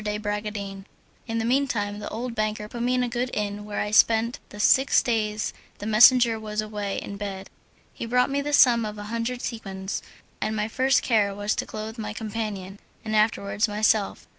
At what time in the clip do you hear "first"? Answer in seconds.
10.67-11.03